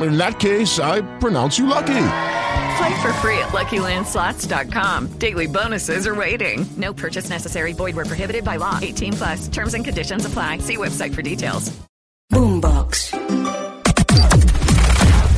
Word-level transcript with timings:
in 0.00 0.16
that 0.16 0.38
case, 0.38 0.78
I 0.78 1.02
pronounce 1.18 1.58
you 1.58 1.66
lucky. 1.66 2.06
Play 2.78 3.02
for 3.02 3.12
free 3.20 3.38
at 3.38 3.50
LuckyLandSlots.com. 3.52 5.18
Daily 5.18 5.46
bonuses 5.46 6.06
are 6.06 6.14
waiting. 6.14 6.64
No 6.76 6.92
purchase 6.92 7.28
necessary. 7.28 7.72
Void 7.74 7.96
were 7.96 8.06
prohibited 8.06 8.44
by 8.44 8.56
law. 8.56 8.78
18 8.80 9.12
plus. 9.12 9.48
Terms 9.48 9.74
and 9.74 9.84
conditions 9.84 10.24
apply. 10.24 10.58
See 10.58 10.76
website 10.76 11.14
for 11.14 11.22
details. 11.22 11.70
Boombox. 12.32 13.12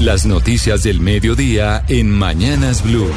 Las 0.01 0.25
noticias 0.27 0.85
del 0.85 1.01
mediodía 1.01 1.83
en 1.89 2.11
Mañanas 2.11 2.83
Blue. 2.83 3.11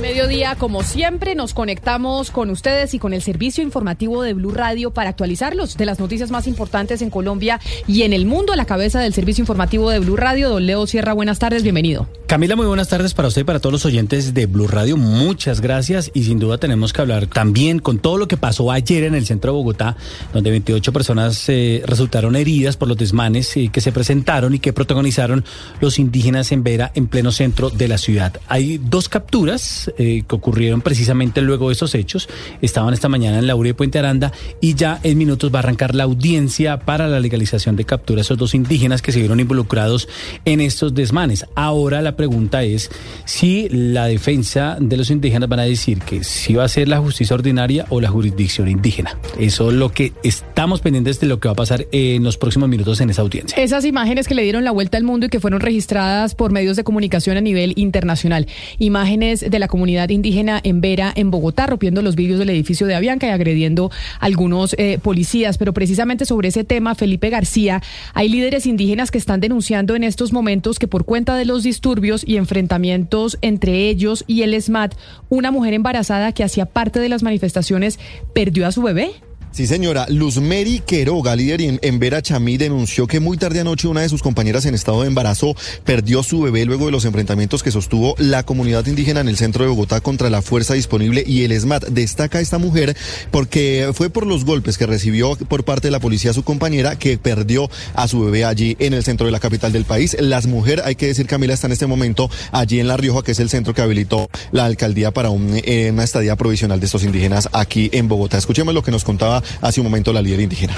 Mediodía, 0.00 0.56
como 0.56 0.82
siempre, 0.82 1.34
nos 1.34 1.52
conectamos 1.52 2.30
con 2.30 2.48
ustedes 2.48 2.94
y 2.94 2.98
con 2.98 3.12
el 3.12 3.20
servicio 3.20 3.62
informativo 3.62 4.22
de 4.22 4.32
Blue 4.32 4.50
Radio 4.50 4.92
para 4.92 5.10
actualizarlos 5.10 5.76
de 5.76 5.84
las 5.84 6.00
noticias 6.00 6.30
más 6.30 6.46
importantes 6.46 7.02
en 7.02 7.10
Colombia 7.10 7.60
y 7.86 8.02
en 8.02 8.14
el 8.14 8.24
mundo. 8.24 8.54
A 8.54 8.56
la 8.56 8.64
cabeza 8.64 9.00
del 9.00 9.12
servicio 9.12 9.42
informativo 9.42 9.90
de 9.90 9.98
Blue 9.98 10.16
Radio, 10.16 10.48
don 10.48 10.64
Leo 10.64 10.86
Sierra, 10.86 11.12
buenas 11.12 11.38
tardes, 11.38 11.62
bienvenido. 11.62 12.08
Camila, 12.26 12.56
muy 12.56 12.66
buenas 12.66 12.88
tardes 12.88 13.12
para 13.12 13.28
usted 13.28 13.42
y 13.42 13.44
para 13.44 13.60
todos 13.60 13.72
los 13.72 13.84
oyentes 13.84 14.32
de 14.32 14.46
Blue 14.46 14.68
Radio. 14.68 14.96
Muchas 14.96 15.60
gracias 15.60 16.10
y 16.14 16.24
sin 16.24 16.38
duda 16.38 16.58
tenemos 16.58 16.92
que 16.92 17.02
hablar 17.02 17.26
también 17.26 17.78
con 17.80 17.98
todo 17.98 18.16
lo 18.16 18.26
que 18.26 18.36
pasó 18.36 18.70
ayer 18.70 19.04
en 19.04 19.14
el 19.14 19.26
centro 19.26 19.52
de 19.52 19.58
Bogotá, 19.58 19.96
donde 20.32 20.50
28 20.50 20.92
personas 20.92 21.48
eh, 21.48 21.82
resultaron 21.84 22.36
heridas 22.36 22.76
por 22.76 22.88
los 22.88 22.96
desmanes 22.96 23.54
eh, 23.56 23.68
que 23.70 23.80
se 23.80 23.92
presentaron 23.92 24.54
y 24.54 24.60
que 24.60 24.72
protagonizaron 24.72 25.44
los 25.80 25.98
indígenas 25.98 26.52
en 26.52 26.62
Vera, 26.62 26.90
en 26.94 27.06
pleno 27.08 27.32
centro 27.32 27.68
de 27.68 27.88
la 27.88 27.98
ciudad. 27.98 28.40
Hay 28.48 28.78
dos 28.78 29.08
capturas 29.08 29.89
eh, 29.98 30.22
que 30.28 30.34
ocurrieron 30.34 30.80
precisamente 30.80 31.40
luego 31.40 31.68
de 31.68 31.74
esos 31.74 31.94
hechos. 31.94 32.28
Estaban 32.62 32.94
esta 32.94 33.08
mañana 33.08 33.38
en 33.38 33.46
la 33.46 33.56
URI 33.56 33.70
de 33.70 33.74
Puente 33.74 33.98
Aranda 33.98 34.32
y 34.60 34.74
ya 34.74 35.00
en 35.02 35.18
minutos 35.18 35.52
va 35.52 35.58
a 35.58 35.62
arrancar 35.62 35.94
la 35.94 36.04
audiencia 36.04 36.80
para 36.80 37.08
la 37.08 37.20
legalización 37.20 37.76
de 37.76 37.84
captura 37.84 38.16
de 38.16 38.22
esos 38.22 38.38
dos 38.38 38.54
indígenas 38.54 39.02
que 39.02 39.12
se 39.12 39.20
vieron 39.20 39.40
involucrados 39.40 40.08
en 40.44 40.60
estos 40.60 40.94
desmanes. 40.94 41.46
Ahora 41.54 42.02
la 42.02 42.16
pregunta 42.16 42.62
es 42.62 42.90
si 43.24 43.68
la 43.68 44.06
defensa 44.06 44.76
de 44.80 44.96
los 44.96 45.10
indígenas 45.10 45.48
van 45.48 45.60
a 45.60 45.64
decir 45.64 45.98
que 46.00 46.24
si 46.24 46.54
va 46.54 46.64
a 46.64 46.68
ser 46.68 46.88
la 46.88 46.98
justicia 46.98 47.34
ordinaria 47.34 47.86
o 47.88 48.00
la 48.00 48.08
jurisdicción 48.08 48.68
indígena. 48.68 49.16
Eso 49.38 49.70
es 49.70 49.76
lo 49.76 49.90
que 49.90 50.12
estamos 50.22 50.80
pendientes 50.80 51.20
de 51.20 51.26
lo 51.26 51.40
que 51.40 51.48
va 51.48 51.52
a 51.52 51.56
pasar 51.56 51.86
en 51.92 52.22
los 52.22 52.36
próximos 52.36 52.68
minutos 52.68 53.00
en 53.00 53.10
esa 53.10 53.22
audiencia. 53.22 53.62
Esas 53.62 53.84
imágenes 53.84 54.28
que 54.28 54.34
le 54.34 54.42
dieron 54.42 54.64
la 54.64 54.70
vuelta 54.70 54.96
al 54.96 55.04
mundo 55.04 55.26
y 55.26 55.28
que 55.28 55.40
fueron 55.40 55.60
registradas 55.60 56.34
por 56.34 56.52
medios 56.52 56.76
de 56.76 56.84
comunicación 56.84 57.36
a 57.36 57.40
nivel 57.40 57.72
internacional. 57.76 58.46
Imágenes 58.78 59.40
de 59.48 59.58
la 59.58 59.68
comunidad 59.68 59.79
indígena 59.88 60.60
en 60.62 60.80
Vera, 60.80 61.12
en 61.14 61.30
Bogotá, 61.30 61.66
rompiendo 61.66 62.02
los 62.02 62.16
vidrios 62.16 62.38
del 62.38 62.50
edificio 62.50 62.86
de 62.86 62.94
Avianca 62.94 63.26
y 63.26 63.30
agrediendo 63.30 63.90
a 64.18 64.26
algunos 64.26 64.74
eh, 64.78 64.98
policías. 65.02 65.58
Pero 65.58 65.72
precisamente 65.72 66.26
sobre 66.26 66.48
ese 66.48 66.64
tema, 66.64 66.94
Felipe 66.94 67.30
García, 67.30 67.82
hay 68.14 68.28
líderes 68.28 68.66
indígenas 68.66 69.10
que 69.10 69.18
están 69.18 69.40
denunciando 69.40 69.96
en 69.96 70.04
estos 70.04 70.32
momentos 70.32 70.78
que 70.78 70.88
por 70.88 71.04
cuenta 71.04 71.36
de 71.36 71.44
los 71.44 71.62
disturbios 71.62 72.22
y 72.26 72.36
enfrentamientos 72.36 73.38
entre 73.42 73.88
ellos 73.88 74.24
y 74.26 74.42
el 74.42 74.60
SMAT, 74.60 74.94
una 75.28 75.50
mujer 75.50 75.74
embarazada 75.74 76.32
que 76.32 76.44
hacía 76.44 76.66
parte 76.66 77.00
de 77.00 77.08
las 77.08 77.22
manifestaciones 77.22 77.98
perdió 78.34 78.66
a 78.66 78.72
su 78.72 78.82
bebé. 78.82 79.12
Sí, 79.52 79.66
señora. 79.66 80.06
Luzmeri 80.08 80.78
Queroga, 80.78 81.34
líder 81.34 81.60
en, 81.62 81.80
en 81.82 81.98
Vera 81.98 82.22
Chamí, 82.22 82.56
denunció 82.56 83.08
que 83.08 83.18
muy 83.18 83.36
tarde 83.36 83.58
anoche 83.58 83.88
una 83.88 84.00
de 84.02 84.08
sus 84.08 84.22
compañeras 84.22 84.64
en 84.64 84.76
estado 84.76 85.02
de 85.02 85.08
embarazo 85.08 85.56
perdió 85.84 86.22
su 86.22 86.40
bebé 86.40 86.64
luego 86.64 86.86
de 86.86 86.92
los 86.92 87.04
enfrentamientos 87.04 87.64
que 87.64 87.72
sostuvo 87.72 88.14
la 88.16 88.44
comunidad 88.44 88.86
indígena 88.86 89.20
en 89.20 89.28
el 89.28 89.36
centro 89.36 89.64
de 89.64 89.70
Bogotá 89.70 90.00
contra 90.00 90.30
la 90.30 90.40
Fuerza 90.40 90.74
Disponible 90.74 91.24
y 91.26 91.42
el 91.42 91.50
ESMAD. 91.50 91.88
Destaca 91.88 92.40
esta 92.40 92.58
mujer 92.58 92.96
porque 93.32 93.90
fue 93.92 94.08
por 94.08 94.24
los 94.24 94.44
golpes 94.44 94.78
que 94.78 94.86
recibió 94.86 95.34
por 95.34 95.64
parte 95.64 95.88
de 95.88 95.92
la 95.92 96.00
policía 96.00 96.32
su 96.32 96.44
compañera 96.44 96.96
que 96.96 97.18
perdió 97.18 97.68
a 97.94 98.06
su 98.06 98.24
bebé 98.24 98.44
allí 98.44 98.76
en 98.78 98.94
el 98.94 99.02
centro 99.02 99.26
de 99.26 99.32
la 99.32 99.40
capital 99.40 99.72
del 99.72 99.84
país. 99.84 100.16
Las 100.20 100.46
mujeres, 100.46 100.84
hay 100.84 100.94
que 100.94 101.08
decir, 101.08 101.26
Camila, 101.26 101.54
está 101.54 101.66
en 101.66 101.72
este 101.72 101.88
momento 101.88 102.30
allí 102.52 102.78
en 102.78 102.86
La 102.86 102.96
Rioja, 102.96 103.22
que 103.24 103.32
es 103.32 103.40
el 103.40 103.50
centro 103.50 103.74
que 103.74 103.82
habilitó 103.82 104.30
la 104.52 104.64
alcaldía 104.64 105.10
para 105.10 105.30
eh, 105.30 105.90
una 105.92 106.04
estadía 106.04 106.36
provisional 106.36 106.78
de 106.78 106.86
estos 106.86 107.02
indígenas 107.02 107.48
aquí 107.52 107.90
en 107.92 108.06
Bogotá. 108.06 108.38
Escuchemos 108.38 108.72
lo 108.74 108.84
que 108.84 108.92
nos 108.92 109.02
contaba 109.02 109.39
hace 109.60 109.80
un 109.80 109.86
momento 109.86 110.12
la 110.12 110.22
líder 110.22 110.40
indígena. 110.40 110.74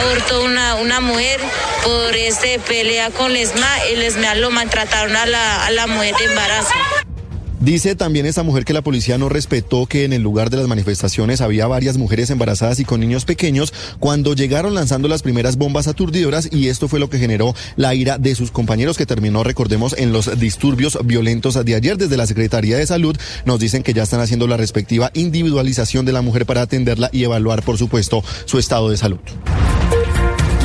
Abortó 0.00 0.42
una, 0.42 0.76
una 0.76 1.00
mujer 1.00 1.40
por 1.82 2.14
este 2.16 2.58
pelea 2.58 3.10
con 3.10 3.32
Lesma, 3.32 3.68
el 3.90 4.00
Lesma 4.00 4.34
lo 4.34 4.50
maltrataron 4.50 5.14
a 5.16 5.26
la, 5.26 5.66
a 5.66 5.70
la 5.70 5.86
mujer 5.86 6.14
de 6.16 6.24
embarazo. 6.24 7.03
Dice 7.64 7.94
también 7.94 8.26
esta 8.26 8.42
mujer 8.42 8.66
que 8.66 8.74
la 8.74 8.82
policía 8.82 9.16
no 9.16 9.30
respetó 9.30 9.86
que 9.86 10.04
en 10.04 10.12
el 10.12 10.20
lugar 10.20 10.50
de 10.50 10.58
las 10.58 10.68
manifestaciones 10.68 11.40
había 11.40 11.66
varias 11.66 11.96
mujeres 11.96 12.28
embarazadas 12.28 12.78
y 12.78 12.84
con 12.84 13.00
niños 13.00 13.24
pequeños 13.24 13.72
cuando 13.98 14.34
llegaron 14.34 14.74
lanzando 14.74 15.08
las 15.08 15.22
primeras 15.22 15.56
bombas 15.56 15.88
aturdidoras 15.88 16.50
y 16.52 16.68
esto 16.68 16.88
fue 16.88 17.00
lo 17.00 17.08
que 17.08 17.18
generó 17.18 17.54
la 17.76 17.94
ira 17.94 18.18
de 18.18 18.34
sus 18.34 18.50
compañeros 18.50 18.98
que 18.98 19.06
terminó, 19.06 19.44
recordemos, 19.44 19.94
en 19.96 20.12
los 20.12 20.38
disturbios 20.38 20.98
violentos 21.06 21.54
de 21.64 21.74
ayer. 21.74 21.96
Desde 21.96 22.18
la 22.18 22.26
Secretaría 22.26 22.76
de 22.76 22.86
Salud 22.86 23.16
nos 23.46 23.60
dicen 23.60 23.82
que 23.82 23.94
ya 23.94 24.02
están 24.02 24.20
haciendo 24.20 24.46
la 24.46 24.58
respectiva 24.58 25.10
individualización 25.14 26.04
de 26.04 26.12
la 26.12 26.20
mujer 26.20 26.44
para 26.44 26.60
atenderla 26.60 27.08
y 27.12 27.24
evaluar, 27.24 27.62
por 27.62 27.78
supuesto, 27.78 28.22
su 28.44 28.58
estado 28.58 28.90
de 28.90 28.98
salud. 28.98 29.20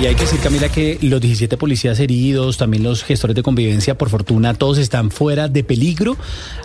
Y 0.01 0.05
hay 0.05 0.15
que 0.15 0.21
decir, 0.21 0.39
Camila, 0.39 0.69
que 0.69 0.97
los 1.01 1.19
17 1.19 1.57
policías 1.57 1.99
heridos, 1.99 2.55
también 2.55 2.83
los 2.83 3.03
gestores 3.03 3.35
de 3.35 3.43
convivencia, 3.43 3.97
por 3.97 4.09
fortuna, 4.09 4.53
todos 4.53 4.77
están 4.77 5.11
fuera 5.11 5.49
de 5.49 5.61
peligro. 5.65 6.15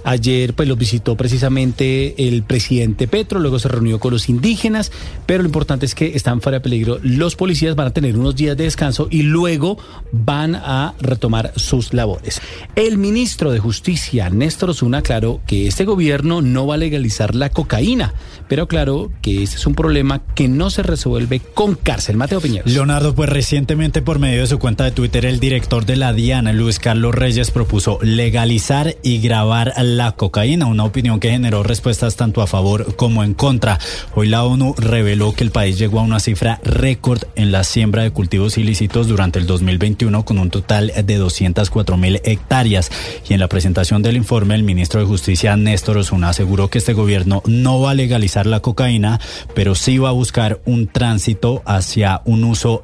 Ayer, 0.04 0.54
pues, 0.54 0.68
los 0.68 0.78
visitó 0.78 1.16
precisamente 1.16 2.28
el 2.28 2.44
presidente 2.44 3.08
Petro, 3.08 3.40
luego 3.40 3.58
se 3.58 3.66
reunió 3.66 3.98
con 3.98 4.12
los 4.12 4.28
indígenas, 4.28 4.92
pero 5.26 5.42
lo 5.42 5.48
importante 5.48 5.84
es 5.84 5.96
que 5.96 6.14
están 6.14 6.42
fuera 6.42 6.58
de 6.58 6.60
peligro. 6.62 7.00
Los 7.02 7.34
policías 7.34 7.74
van 7.74 7.88
a 7.88 7.90
tener 7.90 8.16
unos 8.16 8.36
días 8.36 8.56
de 8.56 8.64
descanso 8.64 9.08
y 9.10 9.22
luego 9.22 9.78
van 10.12 10.54
a 10.54 10.94
retomar 11.00 11.52
sus 11.56 11.92
labores. 11.92 12.40
El 12.76 12.98
ministro 12.98 13.50
de 13.50 13.58
Justicia, 13.58 14.30
Néstor 14.30 14.70
Osuna, 14.70 14.98
aclaró 14.98 15.40
que 15.44 15.66
este 15.66 15.84
gobierno 15.84 16.40
no 16.40 16.68
va 16.68 16.74
a 16.74 16.78
legalizar 16.78 17.34
la 17.34 17.50
cocaína, 17.50 18.14
pero 18.46 18.68
claro 18.68 19.10
que 19.22 19.42
este 19.42 19.56
es 19.56 19.66
un 19.66 19.74
problema 19.74 20.22
que 20.36 20.46
no 20.46 20.70
se 20.70 20.84
resuelve 20.84 21.40
con 21.40 21.74
cárcel. 21.74 22.16
Mateo 22.16 22.40
Piñeros. 22.40 22.70
Leonardo, 22.70 23.12
pues 23.24 23.32
recientemente 23.32 24.02
por 24.02 24.18
medio 24.18 24.42
de 24.42 24.46
su 24.46 24.58
cuenta 24.58 24.84
de 24.84 24.90
Twitter, 24.90 25.24
el 25.24 25.40
director 25.40 25.86
de 25.86 25.96
la 25.96 26.12
Diana, 26.12 26.52
Luis 26.52 26.78
Carlos 26.78 27.14
Reyes, 27.14 27.50
propuso 27.50 27.98
legalizar 28.02 28.96
y 29.02 29.18
grabar 29.18 29.72
la 29.82 30.12
cocaína, 30.12 30.66
una 30.66 30.84
opinión 30.84 31.20
que 31.20 31.30
generó 31.30 31.62
respuestas 31.62 32.16
tanto 32.16 32.42
a 32.42 32.46
favor 32.46 32.96
como 32.96 33.24
en 33.24 33.32
contra. 33.32 33.78
Hoy 34.14 34.28
la 34.28 34.44
ONU 34.44 34.74
reveló 34.76 35.32
que 35.32 35.42
el 35.42 35.52
país 35.52 35.78
llegó 35.78 36.00
a 36.00 36.02
una 36.02 36.20
cifra 36.20 36.60
récord 36.64 37.22
en 37.34 37.50
la 37.50 37.64
siembra 37.64 38.02
de 38.02 38.10
cultivos 38.10 38.58
ilícitos 38.58 39.08
durante 39.08 39.38
el 39.38 39.46
2021 39.46 40.22
con 40.26 40.38
un 40.38 40.50
total 40.50 40.92
de 40.94 41.16
204 41.16 41.96
mil 41.96 42.20
hectáreas. 42.24 42.90
Y 43.26 43.32
en 43.32 43.40
la 43.40 43.48
presentación 43.48 44.02
del 44.02 44.16
informe, 44.16 44.54
el 44.54 44.64
ministro 44.64 45.00
de 45.00 45.06
Justicia, 45.06 45.56
Néstor 45.56 45.96
Osuna, 45.96 46.28
aseguró 46.28 46.68
que 46.68 46.76
este 46.76 46.92
gobierno 46.92 47.42
no 47.46 47.80
va 47.80 47.92
a 47.92 47.94
legalizar 47.94 48.44
la 48.44 48.60
cocaína, 48.60 49.18
pero 49.54 49.74
sí 49.74 49.96
va 49.96 50.10
a 50.10 50.12
buscar 50.12 50.60
un 50.66 50.88
tránsito 50.88 51.62
hacia 51.64 52.20
un 52.26 52.44
uso 52.44 52.82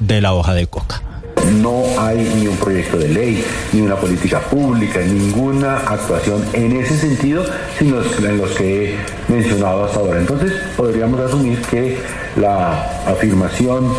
de 0.00 0.20
la 0.20 0.32
hoja 0.32 0.54
de 0.54 0.66
coca. 0.66 1.02
No 1.60 1.82
hay 1.98 2.18
ni 2.36 2.46
un 2.46 2.56
proyecto 2.56 2.98
de 2.98 3.08
ley, 3.08 3.44
ni 3.72 3.80
una 3.80 3.96
política 3.96 4.40
pública, 4.40 5.00
ninguna 5.00 5.78
actuación 5.78 6.42
en 6.52 6.76
ese 6.76 6.96
sentido, 6.96 7.44
sino 7.78 7.96
en 8.00 8.38
los 8.38 8.50
que 8.52 8.94
he 8.94 8.96
mencionado 9.28 9.84
hasta 9.84 9.98
ahora. 9.98 10.20
Entonces, 10.20 10.52
podríamos 10.76 11.20
asumir 11.20 11.60
que 11.62 11.98
la 12.36 12.84
afirmación 13.06 13.92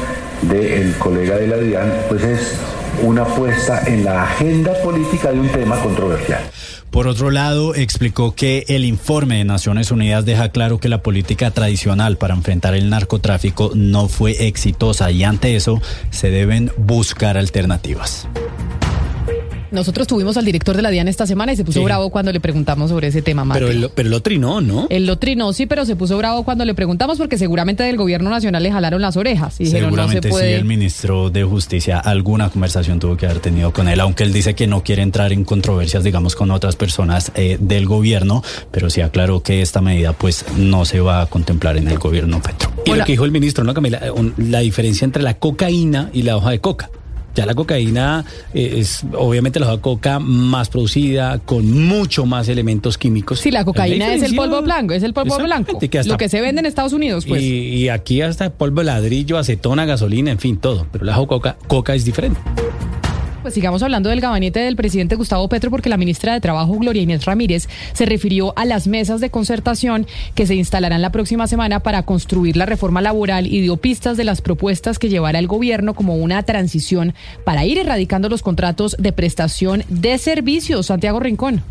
del 0.43 0.95
colega 0.97 1.37
de 1.37 1.47
la 1.47 1.57
DIAN 1.57 1.93
pues 2.07 2.23
es 2.23 2.57
una 3.01 3.25
puesta 3.25 3.83
en 3.85 4.05
la 4.05 4.23
agenda 4.23 4.73
política 4.83 5.31
de 5.31 5.39
un 5.39 5.49
tema 5.49 5.79
controversial. 5.81 6.41
Por 6.91 7.07
otro 7.07 7.29
lado, 7.29 7.75
explicó 7.75 8.35
que 8.35 8.63
el 8.69 8.85
informe 8.85 9.37
de 9.37 9.43
Naciones 9.43 9.91
Unidas 9.91 10.23
deja 10.23 10.49
claro 10.49 10.79
que 10.79 10.87
la 10.87 11.03
política 11.03 11.51
tradicional 11.51 12.17
para 12.17 12.33
enfrentar 12.35 12.73
el 12.73 12.89
narcotráfico 12.89 13.71
no 13.75 14.07
fue 14.07 14.47
exitosa 14.47 15.11
y 15.11 15.23
ante 15.23 15.55
eso 15.55 15.81
se 16.09 16.29
deben 16.29 16.71
buscar 16.77 17.37
alternativas. 17.37 18.27
Nosotros 19.75 20.07
tuvimos 20.07 20.37
al 20.37 20.45
director 20.45 20.75
de 20.75 20.81
la 20.81 20.89
DIAN 20.89 21.07
esta 21.07 21.27
semana 21.27 21.53
y 21.53 21.55
se 21.55 21.63
puso 21.63 21.79
Sí. 21.79 21.85
bravo 21.85 22.09
cuando 22.09 22.31
le 22.31 22.39
preguntamos 22.39 22.89
sobre 22.89 23.07
ese 23.07 23.21
tema, 23.21 23.45
Mate. 23.45 23.59
Pero 23.59 23.71
él, 23.71 23.89
pero 23.93 24.09
lo 24.09 24.21
trinó, 24.21 24.61
¿no? 24.61 24.87
Él 24.89 25.05
lo 25.05 25.17
trinó, 25.17 25.53
sí, 25.53 25.65
pero 25.65 25.85
se 25.85 25.95
puso 25.95 26.17
bravo 26.17 26.43
cuando 26.43 26.65
le 26.65 26.73
preguntamos 26.73 27.17
porque 27.17 27.37
seguramente 27.37 27.83
del 27.83 27.97
gobierno 27.97 28.29
nacional 28.29 28.63
le 28.63 28.71
jalaron 28.71 29.01
las 29.01 29.17
orejas 29.17 29.59
y 29.59 29.65
dijeron 29.65 29.91
no 29.93 30.07
se 30.07 30.21
Seguramente 30.21 30.47
sí, 30.47 30.53
el 30.53 30.65
ministro 30.65 31.29
de 31.29 31.43
Justicia 31.43 31.99
alguna 31.99 32.49
conversación 32.49 32.99
tuvo 32.99 33.17
que 33.17 33.25
haber 33.25 33.39
tenido 33.39 33.71
con 33.73 33.87
él, 33.87 33.99
aunque 33.99 34.23
él 34.23 34.33
dice 34.33 34.55
que 34.55 34.67
no 34.67 34.83
quiere 34.83 35.01
entrar 35.01 35.33
en 35.33 35.43
controversias, 35.43 36.03
digamos, 36.03 36.35
con 36.35 36.51
otras 36.51 36.75
personas 36.75 37.31
eh, 37.35 37.57
del 37.59 37.85
gobierno, 37.85 38.43
pero 38.71 38.89
sí 38.89 39.01
aclaró 39.01 39.43
que 39.43 39.61
esta 39.61 39.81
medida 39.81 40.13
pues 40.13 40.45
no 40.57 40.85
se 40.85 40.99
va 41.01 41.21
a 41.21 41.25
contemplar 41.25 41.77
en 41.77 41.87
el 41.87 41.99
gobierno 41.99 42.41
Petro. 42.41 42.71
Y 42.85 42.93
lo 42.93 43.03
que 43.05 43.13
dijo 43.13 43.25
el 43.25 43.31
ministro, 43.31 43.63
¿no, 43.63 43.73
Camila? 43.73 44.01
La 44.37 44.59
diferencia 44.59 45.05
entre 45.05 45.23
la 45.23 45.35
cocaína 45.35 46.09
y 46.13 46.21
la 46.23 46.37
hoja 46.37 46.51
de 46.51 46.59
coca. 46.59 46.89
Ya 47.35 47.45
la 47.45 47.53
cocaína 47.53 48.25
eh, 48.53 48.75
es 48.77 49.03
obviamente 49.13 49.59
la 49.59 49.67
hoja 49.67 49.81
coca 49.81 50.19
más 50.19 50.69
producida, 50.69 51.39
con 51.39 51.69
mucho 51.69 52.25
más 52.25 52.47
elementos 52.47 52.97
químicos. 52.97 53.39
Sí, 53.39 53.51
la 53.51 53.65
cocaína 53.65 54.13
es 54.13 54.23
el 54.23 54.35
polvo 54.35 54.61
blanco, 54.61 54.93
es 54.93 55.03
el 55.03 55.13
polvo 55.13 55.37
blanco. 55.37 55.77
Que 55.79 56.03
Lo 56.05 56.17
que 56.17 56.29
se 56.29 56.41
vende 56.41 56.61
en 56.61 56.65
Estados 56.65 56.93
Unidos, 56.93 57.25
pues. 57.25 57.41
Y, 57.41 57.75
y 57.75 57.89
aquí 57.89 58.21
hasta 58.21 58.49
polvo 58.51 58.81
de 58.81 58.85
ladrillo, 58.85 59.37
acetona, 59.37 59.85
gasolina, 59.85 60.31
en 60.31 60.39
fin, 60.39 60.57
todo. 60.57 60.87
Pero 60.91 61.05
la 61.05 61.17
hoja 61.17 61.27
coca, 61.27 61.57
coca 61.67 61.93
es 61.93 62.05
diferente. 62.05 62.39
Pues 63.45 63.53
sigamos 63.53 63.83
hablando 63.83 64.09
del 64.09 64.21
gabinete 64.21 64.59
del 64.61 64.75
presidente 64.75 65.13
Gustavo 65.13 65.47
Petro 65.47 65.69
porque 65.69 65.87
la 65.87 65.97
ministra 65.97 66.33
de 66.33 66.41
Trabajo, 66.41 66.73
Gloria 66.79 67.03
Inés 67.03 67.25
Ramírez, 67.25 67.69
se 67.93 68.07
refirió 68.07 68.57
a 68.57 68.65
las 68.65 68.87
mesas 68.87 69.21
de 69.21 69.29
concertación 69.29 70.07
que 70.33 70.47
se 70.47 70.55
instalarán 70.55 71.03
la 71.03 71.11
próxima 71.11 71.45
semana 71.45 71.81
para 71.81 72.01
construir 72.01 72.57
la 72.57 72.65
reforma 72.65 73.03
laboral 73.03 73.45
y 73.45 73.61
dio 73.61 73.77
pistas 73.77 74.17
de 74.17 74.23
las 74.23 74.41
propuestas 74.41 74.97
que 74.97 75.09
llevará 75.09 75.37
el 75.37 75.45
gobierno 75.45 75.93
como 75.93 76.15
una 76.15 76.41
transición 76.41 77.13
para 77.43 77.65
ir 77.65 77.77
erradicando 77.77 78.29
los 78.29 78.41
contratos 78.41 78.95
de 78.97 79.11
prestación 79.11 79.83
de 79.89 80.17
servicios. 80.17 80.87
Santiago 80.87 81.19
Rincón. 81.19 81.61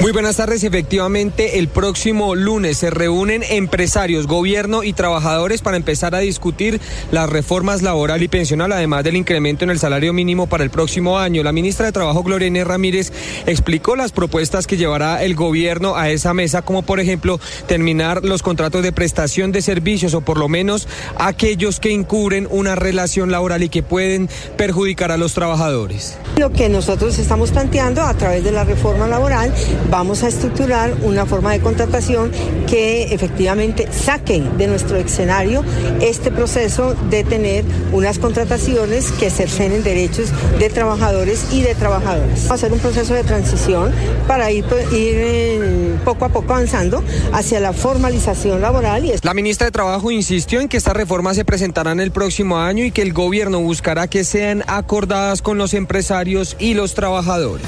Muy 0.00 0.12
buenas 0.12 0.36
tardes. 0.36 0.62
Efectivamente, 0.62 1.58
el 1.58 1.66
próximo 1.66 2.36
lunes 2.36 2.78
se 2.78 2.88
reúnen 2.88 3.42
empresarios, 3.42 4.28
gobierno 4.28 4.84
y 4.84 4.92
trabajadores 4.92 5.60
para 5.60 5.76
empezar 5.76 6.14
a 6.14 6.20
discutir 6.20 6.80
las 7.10 7.28
reformas 7.28 7.82
laboral 7.82 8.22
y 8.22 8.28
pensional, 8.28 8.70
además 8.70 9.02
del 9.02 9.16
incremento 9.16 9.64
en 9.64 9.70
el 9.70 9.80
salario 9.80 10.12
mínimo 10.12 10.46
para 10.46 10.62
el 10.62 10.70
próximo 10.70 11.18
año. 11.18 11.42
La 11.42 11.50
ministra 11.50 11.86
de 11.86 11.92
Trabajo, 11.92 12.22
Gloria 12.22 12.46
Inés 12.46 12.68
Ramírez, 12.68 13.12
explicó 13.46 13.96
las 13.96 14.12
propuestas 14.12 14.68
que 14.68 14.76
llevará 14.76 15.24
el 15.24 15.34
gobierno 15.34 15.96
a 15.96 16.10
esa 16.10 16.32
mesa, 16.32 16.62
como 16.62 16.82
por 16.82 17.00
ejemplo 17.00 17.40
terminar 17.66 18.24
los 18.24 18.44
contratos 18.44 18.84
de 18.84 18.92
prestación 18.92 19.50
de 19.50 19.62
servicios 19.62 20.14
o 20.14 20.20
por 20.20 20.38
lo 20.38 20.48
menos 20.48 20.86
aquellos 21.16 21.80
que 21.80 21.90
incurren 21.90 22.46
una 22.52 22.76
relación 22.76 23.32
laboral 23.32 23.64
y 23.64 23.68
que 23.68 23.82
pueden 23.82 24.28
perjudicar 24.56 25.10
a 25.10 25.16
los 25.16 25.34
trabajadores. 25.34 26.16
Lo 26.36 26.52
que 26.52 26.68
nosotros 26.68 27.18
estamos 27.18 27.50
planteando 27.50 28.02
a 28.02 28.14
través 28.14 28.44
de 28.44 28.52
la 28.52 28.62
reforma 28.62 29.08
laboral, 29.08 29.52
vamos 29.90 30.22
a 30.22 30.28
estructurar 30.28 30.94
una 31.02 31.26
forma 31.26 31.52
de 31.52 31.60
contratación 31.60 32.30
que 32.66 33.14
efectivamente 33.14 33.88
saque 33.90 34.42
de 34.56 34.66
nuestro 34.66 34.96
escenario 34.96 35.64
este 36.00 36.30
proceso 36.30 36.94
de 37.10 37.24
tener 37.24 37.64
unas 37.92 38.18
contrataciones 38.18 39.10
que 39.12 39.30
cercenen 39.30 39.82
derechos 39.82 40.30
de 40.58 40.68
trabajadores 40.68 41.46
y 41.52 41.62
de 41.62 41.74
trabajadoras. 41.74 42.48
Va 42.50 42.54
a 42.54 42.58
ser 42.58 42.72
un 42.72 42.78
proceso 42.78 43.14
de 43.14 43.24
transición 43.24 43.92
para 44.26 44.50
ir, 44.50 44.64
eh, 44.92 45.94
poco 46.08 46.24
a 46.24 46.30
poco 46.30 46.54
avanzando 46.54 47.04
hacia 47.34 47.60
la 47.60 47.74
formalización 47.74 48.62
laboral 48.62 49.04
y 49.04 49.12
La 49.20 49.34
ministra 49.34 49.66
de 49.66 49.72
Trabajo 49.72 50.10
insistió 50.10 50.58
en 50.62 50.68
que 50.68 50.78
estas 50.78 50.94
reformas 50.94 51.36
se 51.36 51.44
presentarán 51.44 52.00
el 52.00 52.12
próximo 52.12 52.56
año 52.56 52.82
y 52.82 52.90
que 52.90 53.02
el 53.02 53.12
gobierno 53.12 53.60
buscará 53.60 54.08
que 54.08 54.24
sean 54.24 54.64
acordadas 54.68 55.42
con 55.42 55.58
los 55.58 55.74
empresarios 55.74 56.56
y 56.58 56.72
los 56.72 56.94
trabajadores. 56.94 57.66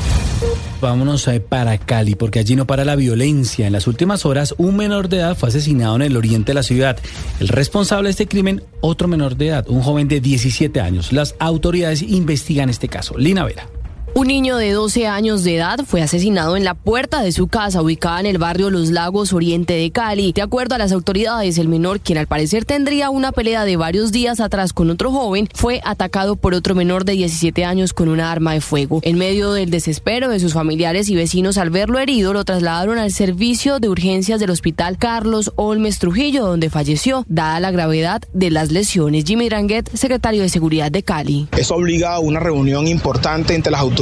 Vámonos 0.81 1.29
eh, 1.29 1.41
para 1.41 1.77
Cali, 1.77 2.15
porque 2.15 2.39
allí 2.39 2.57
no 2.57 2.67
para 2.67 2.87
la 2.87 2.97
violencia. 2.97 3.67
En 3.67 3.75
las 3.75 3.87
últimas 3.87 4.25
horas, 4.25 4.55
un 4.57 4.75
menor 4.75 5.11
de 5.11 5.19
edad 5.19 5.37
fue 5.37 5.51
asesinado 5.51 5.97
en 5.97 6.03
el 6.03 6.17
oriente 6.17 6.53
de 6.53 6.55
la 6.55 6.63
ciudad. 6.63 6.97
El 7.41 7.49
responsable 7.49 8.07
de 8.07 8.13
este 8.13 8.27
crimen, 8.27 8.63
otro 8.81 9.07
menor 9.07 9.37
de 9.37 9.49
edad, 9.49 9.69
un 9.69 9.83
joven 9.83 10.09
de 10.09 10.23
17 10.23 10.81
años. 10.81 11.13
Las 11.13 11.35
autoridades 11.41 12.01
investigan 12.01 12.71
este 12.71 12.89
caso. 12.89 13.19
Lina 13.19 13.45
Vera. 13.45 13.69
Un 14.12 14.27
niño 14.27 14.57
de 14.57 14.73
12 14.73 15.07
años 15.07 15.45
de 15.45 15.55
edad 15.55 15.79
fue 15.87 16.03
asesinado 16.03 16.57
en 16.57 16.65
la 16.65 16.75
puerta 16.75 17.23
de 17.23 17.31
su 17.31 17.47
casa 17.47 17.81
ubicada 17.81 18.19
en 18.19 18.27
el 18.27 18.39
barrio 18.39 18.69
Los 18.69 18.91
Lagos 18.91 19.33
Oriente 19.33 19.75
de 19.75 19.93
Cali. 19.93 20.33
De 20.33 20.43
acuerdo 20.43 20.75
a 20.75 20.79
las 20.79 20.91
autoridades, 20.91 21.59
el 21.59 21.69
menor, 21.69 22.01
quien 22.01 22.19
al 22.19 22.27
parecer 22.27 22.65
tendría 22.65 23.09
una 23.11 23.31
pelea 23.31 23.65
de 23.65 23.77
varios 23.77 24.11
días 24.11 24.41
atrás 24.41 24.73
con 24.73 24.91
otro 24.91 25.12
joven, 25.12 25.49
fue 25.55 25.81
atacado 25.85 26.35
por 26.35 26.55
otro 26.55 26.75
menor 26.75 27.05
de 27.05 27.12
17 27.12 27.65
años 27.65 27.93
con 27.93 28.09
una 28.09 28.33
arma 28.33 28.53
de 28.53 28.61
fuego. 28.61 28.99
En 29.05 29.17
medio 29.17 29.53
del 29.53 29.71
desespero 29.71 30.29
de 30.29 30.41
sus 30.41 30.55
familiares 30.55 31.09
y 31.09 31.15
vecinos 31.15 31.56
al 31.56 31.71
verlo 31.71 32.01
herido, 32.01 32.33
lo 32.33 32.45
trasladaron 32.45 32.99
al 32.99 33.13
servicio 33.13 33.79
de 33.79 33.89
urgencias 33.89 34.41
del 34.41 34.51
hospital 34.51 34.99
Carlos 34.99 35.53
Olmes 35.55 36.01
Trujillo, 36.01 36.45
donde 36.45 36.69
falleció, 36.69 37.25
dada 37.29 37.61
la 37.61 37.71
gravedad 37.71 38.23
de 38.33 38.51
las 38.51 38.73
lesiones. 38.73 39.25
Jimmy 39.25 39.49
Dranguet, 39.49 39.89
secretario 39.95 40.43
de 40.43 40.49
Seguridad 40.49 40.91
de 40.91 41.05
Cali. 41.05 41.47
Eso 41.56 41.77
obliga 41.77 42.15
a 42.15 42.19
una 42.19 42.41
reunión 42.41 42.89
importante 42.89 43.55
entre 43.55 43.71
las 43.71 43.81
autoridades 43.81 44.00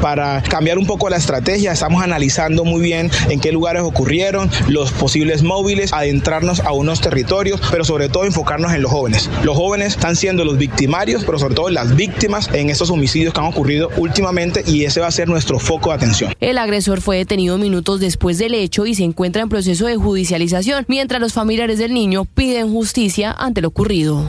para 0.00 0.42
cambiar 0.42 0.78
un 0.78 0.86
poco 0.86 1.08
la 1.08 1.16
estrategia. 1.16 1.72
Estamos 1.72 2.02
analizando 2.02 2.64
muy 2.64 2.80
bien 2.80 3.10
en 3.28 3.40
qué 3.40 3.52
lugares 3.52 3.82
ocurrieron, 3.82 4.50
los 4.68 4.92
posibles 4.92 5.42
móviles, 5.42 5.92
adentrarnos 5.92 6.60
a 6.60 6.72
unos 6.72 7.00
territorios, 7.00 7.60
pero 7.70 7.84
sobre 7.84 8.08
todo 8.08 8.24
enfocarnos 8.24 8.72
en 8.72 8.82
los 8.82 8.90
jóvenes. 8.90 9.28
Los 9.42 9.56
jóvenes 9.56 9.94
están 9.94 10.16
siendo 10.16 10.44
los 10.44 10.58
victimarios, 10.58 11.24
pero 11.24 11.38
sobre 11.38 11.54
todo 11.54 11.70
las 11.70 11.96
víctimas 11.96 12.48
en 12.52 12.70
estos 12.70 12.90
homicidios 12.90 13.34
que 13.34 13.40
han 13.40 13.46
ocurrido 13.46 13.90
últimamente 13.96 14.62
y 14.66 14.84
ese 14.84 15.00
va 15.00 15.08
a 15.08 15.12
ser 15.12 15.28
nuestro 15.28 15.58
foco 15.58 15.90
de 15.90 15.96
atención. 15.96 16.34
El 16.40 16.58
agresor 16.58 17.00
fue 17.00 17.18
detenido 17.18 17.58
minutos 17.58 18.00
después 18.00 18.38
del 18.38 18.54
hecho 18.54 18.86
y 18.86 18.94
se 18.94 19.04
encuentra 19.04 19.42
en 19.42 19.48
proceso 19.48 19.86
de 19.86 19.96
judicialización, 19.96 20.84
mientras 20.88 21.20
los 21.20 21.32
familiares 21.32 21.78
del 21.78 21.92
niño 21.92 22.24
piden 22.24 22.72
justicia 22.72 23.32
ante 23.32 23.60
lo 23.60 23.68
ocurrido. 23.68 24.24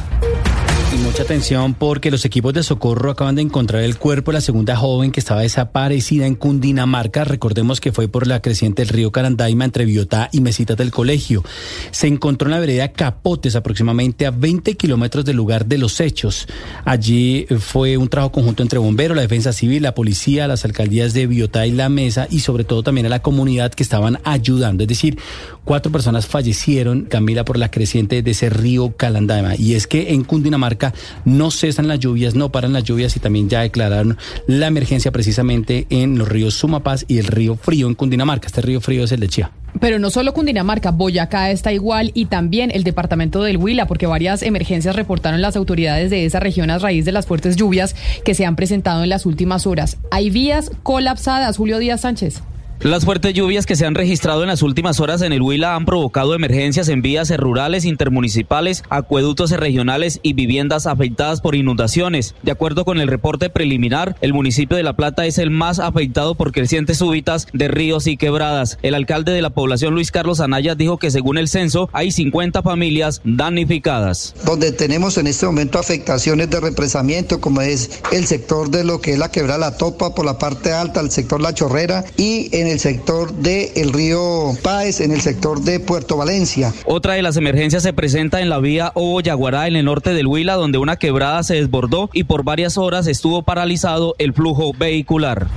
Mucha 1.09 1.23
atención 1.23 1.73
porque 1.73 2.11
los 2.11 2.23
equipos 2.23 2.53
de 2.53 2.61
socorro 2.61 3.09
acaban 3.09 3.33
de 3.33 3.41
encontrar 3.41 3.81
el 3.81 3.97
cuerpo 3.97 4.29
de 4.29 4.35
la 4.35 4.41
segunda 4.41 4.75
joven 4.75 5.11
que 5.11 5.19
estaba 5.19 5.41
desaparecida 5.41 6.27
en 6.27 6.35
Cundinamarca. 6.35 7.23
Recordemos 7.23 7.81
que 7.81 7.91
fue 7.91 8.07
por 8.07 8.27
la 8.27 8.43
creciente 8.43 8.83
del 8.83 8.89
río 8.89 9.11
Carandaima 9.11 9.65
entre 9.65 9.85
Biotá 9.85 10.29
y 10.31 10.39
Mesitas 10.41 10.77
del 10.77 10.91
Colegio. 10.91 11.43
Se 11.89 12.05
encontró 12.05 12.47
en 12.47 12.51
la 12.51 12.59
vereda 12.59 12.89
Capotes, 12.89 13.55
aproximadamente 13.55 14.27
a 14.27 14.31
20 14.31 14.77
kilómetros 14.77 15.25
del 15.25 15.35
lugar 15.35 15.65
de 15.65 15.79
los 15.79 15.99
hechos. 15.99 16.47
Allí 16.85 17.47
fue 17.57 17.97
un 17.97 18.07
trabajo 18.07 18.33
conjunto 18.33 18.61
entre 18.61 18.77
bomberos, 18.77 19.15
la 19.15 19.23
defensa 19.23 19.51
civil, 19.51 19.81
la 19.81 19.95
policía, 19.95 20.47
las 20.47 20.63
alcaldías 20.63 21.13
de 21.13 21.25
Biotá 21.25 21.65
y 21.65 21.71
La 21.71 21.89
Mesa 21.89 22.27
y 22.29 22.41
sobre 22.41 22.65
todo 22.65 22.83
también 22.83 23.07
a 23.07 23.09
la 23.09 23.23
comunidad 23.23 23.73
que 23.73 23.81
estaban 23.81 24.19
ayudando. 24.25 24.83
Es 24.83 24.89
decir, 24.89 25.17
cuatro 25.65 25.91
personas 25.91 26.27
fallecieron, 26.27 27.05
Camila, 27.05 27.45
por 27.45 27.57
la 27.57 27.71
creciente 27.71 28.21
de 28.21 28.29
ese 28.29 28.51
río 28.51 28.95
Carandaima. 28.95 29.55
Y 29.55 29.73
es 29.73 29.87
que 29.87 30.13
en 30.13 30.23
Cundinamarca 30.23 30.93
no 31.25 31.51
cesan 31.51 31.87
las 31.87 31.99
lluvias, 31.99 32.35
no 32.35 32.51
paran 32.51 32.73
las 32.73 32.83
lluvias 32.83 33.15
y 33.15 33.19
también 33.19 33.49
ya 33.49 33.61
declararon 33.61 34.17
la 34.47 34.67
emergencia 34.67 35.11
precisamente 35.11 35.87
en 35.89 36.17
los 36.17 36.27
ríos 36.29 36.55
Sumapaz 36.55 37.05
y 37.07 37.19
el 37.19 37.27
río 37.27 37.55
Frío 37.55 37.87
en 37.87 37.95
Cundinamarca. 37.95 38.47
Este 38.47 38.61
río 38.61 38.81
frío 38.81 39.03
es 39.03 39.11
el 39.11 39.19
de 39.19 39.27
Chía. 39.27 39.51
Pero 39.79 39.99
no 39.99 40.09
solo 40.09 40.33
Cundinamarca, 40.33 40.91
Boyacá 40.91 41.51
está 41.51 41.71
igual 41.71 42.11
y 42.13 42.25
también 42.25 42.71
el 42.73 42.83
departamento 42.83 43.43
del 43.43 43.57
Huila, 43.57 43.87
porque 43.87 44.07
varias 44.07 44.41
emergencias 44.41 44.95
reportaron 44.95 45.41
las 45.41 45.55
autoridades 45.55 46.09
de 46.09 46.25
esa 46.25 46.39
región 46.39 46.69
a 46.71 46.79
raíz 46.79 47.05
de 47.05 47.11
las 47.11 47.27
fuertes 47.27 47.55
lluvias 47.55 47.95
que 48.25 48.33
se 48.33 48.45
han 48.45 48.55
presentado 48.55 49.03
en 49.03 49.09
las 49.09 49.25
últimas 49.25 49.67
horas. 49.67 49.97
Hay 50.11 50.29
vías 50.29 50.71
colapsadas, 50.83 51.57
Julio 51.57 51.77
Díaz 51.77 52.01
Sánchez. 52.01 52.41
Las 52.81 53.03
fuertes 53.03 53.33
lluvias 53.33 53.65
que 53.65 53.75
se 53.75 53.85
han 53.85 53.93
registrado 53.93 54.41
en 54.41 54.47
las 54.47 54.61
últimas 54.61 55.01
horas 55.01 55.21
en 55.21 55.33
el 55.33 55.41
Huila 55.41 55.75
han 55.75 55.83
provocado 55.83 56.33
emergencias 56.33 56.87
en 56.87 57.01
vías 57.01 57.29
rurales, 57.35 57.83
intermunicipales, 57.83 58.83
acueductos 58.89 59.51
regionales 59.51 60.21
y 60.23 60.31
viviendas 60.31 60.87
afectadas 60.87 61.41
por 61.41 61.55
inundaciones. 61.55 62.35
De 62.41 62.53
acuerdo 62.53 62.85
con 62.85 63.01
el 63.01 63.09
reporte 63.09 63.49
preliminar, 63.49 64.15
el 64.21 64.31
municipio 64.33 64.77
de 64.77 64.83
La 64.83 64.95
Plata 64.95 65.25
es 65.25 65.39
el 65.39 65.49
más 65.51 65.79
afectado 65.79 66.35
por 66.35 66.53
crecientes 66.53 66.99
súbitas 66.99 67.47
de 67.51 67.67
ríos 67.67 68.07
y 68.07 68.15
quebradas. 68.15 68.77
El 68.81 68.95
alcalde 68.95 69.33
de 69.33 69.41
la 69.41 69.49
población, 69.49 69.93
Luis 69.93 70.11
Carlos 70.11 70.39
Anaya, 70.39 70.73
dijo 70.73 70.95
que 70.95 71.11
según 71.11 71.37
el 71.37 71.49
censo 71.49 71.89
hay 71.91 72.11
50 72.11 72.63
familias 72.63 73.19
damnificadas. 73.25 74.35
Donde 74.45 74.71
tenemos 74.71 75.17
en 75.17 75.27
este 75.27 75.45
momento 75.45 75.79
afectaciones 75.79 76.49
de 76.49 76.61
represamiento, 76.61 77.41
como 77.41 77.59
es 77.59 77.99
el 78.13 78.25
sector 78.25 78.71
de 78.71 78.85
lo 78.85 79.01
que 79.01 79.11
es 79.11 79.19
la 79.19 79.31
quebrada 79.31 79.57
La 79.57 79.75
Topa 79.75 80.15
por 80.15 80.23
la 80.23 80.37
parte 80.37 80.71
alta, 80.71 81.01
el 81.01 81.11
sector 81.11 81.41
La 81.41 81.53
Chorrera 81.53 82.05
y 82.15 82.47
en 82.55 82.68
el 82.69 82.79
sector 82.79 83.33
del 83.33 83.69
el 83.75 83.93
río 83.93 84.51
Páez, 84.61 85.01
en 85.01 85.11
el 85.11 85.21
sector 85.21 85.61
de 85.61 85.79
Puerto 85.79 86.17
Valencia. 86.17 86.73
Otra 86.85 87.13
de 87.13 87.21
las 87.21 87.37
emergencias 87.37 87.83
se 87.83 87.93
presenta 87.93 88.41
en 88.41 88.49
la 88.49 88.59
vía 88.59 88.91
Obo-Yaguará, 88.95 89.67
en 89.67 89.75
el 89.75 89.85
norte 89.85 90.13
del 90.13 90.27
Huila, 90.27 90.55
donde 90.55 90.77
una 90.77 90.95
quebrada 90.97 91.43
se 91.43 91.55
desbordó 91.55 92.09
y 92.13 92.23
por 92.23 92.43
varias 92.43 92.77
horas 92.77 93.07
estuvo 93.07 93.43
paralizado 93.43 94.15
el 94.17 94.33
flujo 94.33 94.73
vehicular. 94.77 95.47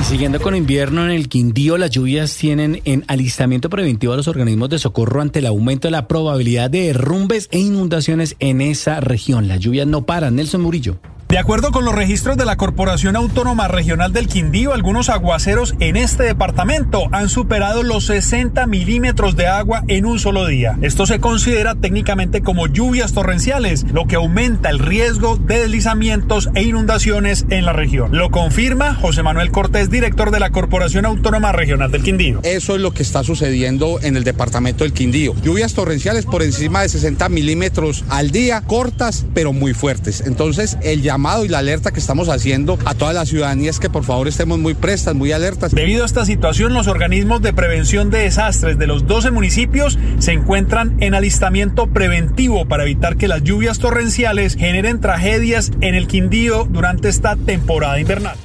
Y 0.00 0.04
siguiendo 0.04 0.40
con 0.40 0.54
invierno 0.54 1.04
en 1.04 1.10
el 1.10 1.28
Quindío, 1.28 1.76
las 1.76 1.90
lluvias 1.90 2.36
tienen 2.36 2.80
en 2.84 3.04
alistamiento 3.08 3.68
preventivo 3.68 4.12
a 4.12 4.16
los 4.16 4.28
organismos 4.28 4.70
de 4.70 4.78
socorro 4.78 5.20
ante 5.20 5.40
el 5.40 5.46
aumento 5.46 5.88
de 5.88 5.92
la 5.92 6.06
probabilidad 6.06 6.70
de 6.70 6.82
derrumbes 6.82 7.48
e 7.50 7.58
inundaciones 7.58 8.36
en 8.38 8.60
esa 8.60 9.00
región. 9.00 9.48
Las 9.48 9.60
lluvias 9.60 9.86
no 9.86 10.06
paran. 10.06 10.36
Nelson 10.36 10.60
Murillo. 10.60 10.98
De 11.28 11.36
acuerdo 11.36 11.72
con 11.72 11.84
los 11.84 11.94
registros 11.94 12.38
de 12.38 12.46
la 12.46 12.56
Corporación 12.56 13.14
Autónoma 13.14 13.68
Regional 13.68 14.14
del 14.14 14.28
Quindío, 14.28 14.72
algunos 14.72 15.10
aguaceros 15.10 15.74
en 15.78 15.98
este 15.98 16.22
departamento 16.22 17.06
han 17.12 17.28
superado 17.28 17.82
los 17.82 18.06
60 18.06 18.66
milímetros 18.66 19.36
de 19.36 19.46
agua 19.46 19.82
en 19.88 20.06
un 20.06 20.18
solo 20.18 20.46
día. 20.46 20.78
Esto 20.80 21.04
se 21.04 21.20
considera 21.20 21.74
técnicamente 21.74 22.40
como 22.40 22.66
lluvias 22.66 23.12
torrenciales, 23.12 23.84
lo 23.92 24.06
que 24.06 24.16
aumenta 24.16 24.70
el 24.70 24.78
riesgo 24.78 25.36
de 25.36 25.58
deslizamientos 25.58 26.48
e 26.54 26.62
inundaciones 26.62 27.44
en 27.50 27.66
la 27.66 27.74
región. 27.74 28.08
Lo 28.16 28.30
confirma 28.30 28.94
José 28.94 29.22
Manuel 29.22 29.50
Cortés, 29.50 29.90
director 29.90 30.30
de 30.30 30.40
la 30.40 30.48
Corporación 30.48 31.04
Autónoma 31.04 31.52
Regional 31.52 31.90
del 31.90 32.04
Quindío. 32.04 32.40
Eso 32.42 32.74
es 32.74 32.80
lo 32.80 32.94
que 32.94 33.02
está 33.02 33.22
sucediendo 33.22 34.00
en 34.00 34.16
el 34.16 34.24
departamento 34.24 34.84
del 34.84 34.94
Quindío. 34.94 35.34
Lluvias 35.42 35.74
torrenciales 35.74 36.24
por 36.24 36.42
encima 36.42 36.80
de 36.80 36.88
60 36.88 37.28
milímetros 37.28 38.02
al 38.08 38.30
día, 38.30 38.62
cortas 38.62 39.26
pero 39.34 39.52
muy 39.52 39.74
fuertes. 39.74 40.22
Entonces, 40.24 40.78
el 40.80 41.02
llamado 41.02 41.17
y 41.44 41.48
la 41.48 41.58
alerta 41.58 41.90
que 41.90 41.98
estamos 41.98 42.28
haciendo 42.28 42.78
a 42.84 42.94
toda 42.94 43.12
la 43.12 43.26
ciudadanía 43.26 43.70
es 43.70 43.80
que 43.80 43.90
por 43.90 44.04
favor 44.04 44.28
estemos 44.28 44.58
muy 44.58 44.74
prestas, 44.74 45.16
muy 45.16 45.32
alertas. 45.32 45.72
Debido 45.72 46.04
a 46.04 46.06
esta 46.06 46.24
situación, 46.24 46.74
los 46.74 46.86
organismos 46.86 47.42
de 47.42 47.52
prevención 47.52 48.10
de 48.10 48.20
desastres 48.20 48.78
de 48.78 48.86
los 48.86 49.06
12 49.06 49.32
municipios 49.32 49.98
se 50.20 50.32
encuentran 50.32 50.96
en 51.00 51.14
alistamiento 51.14 51.88
preventivo 51.88 52.66
para 52.66 52.84
evitar 52.84 53.16
que 53.16 53.26
las 53.26 53.42
lluvias 53.42 53.80
torrenciales 53.80 54.54
generen 54.54 55.00
tragedias 55.00 55.72
en 55.80 55.96
el 55.96 56.06
Quindío 56.06 56.68
durante 56.70 57.08
esta 57.08 57.34
temporada 57.34 57.98
invernal. 57.98 58.36